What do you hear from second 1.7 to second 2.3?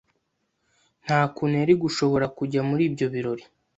gushobora